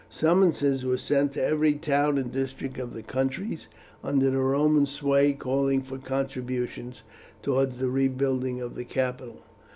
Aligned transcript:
Summonses 0.09 0.83
were 0.83 0.97
sent 0.97 1.33
to 1.33 1.43
every 1.43 1.75
town 1.75 2.17
and 2.17 2.31
district 2.31 2.79
of 2.79 2.95
the 2.95 3.03
countries 3.03 3.67
under 4.03 4.31
the 4.31 4.41
Roman 4.41 4.87
sway 4.87 5.31
calling 5.33 5.83
for 5.83 5.99
contributions 5.99 7.03
towards 7.43 7.77
the 7.77 7.87
rebuilding 7.87 8.59
of 8.61 8.73
the 8.73 8.83
capital. 8.85 9.43